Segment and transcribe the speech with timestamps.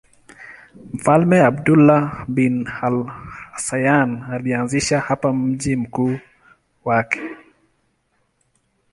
[0.97, 2.53] Mfalme Abdullah bin
[2.89, 6.19] al-Husayn alianzisha hapa mji mkuu
[6.85, 7.21] wake.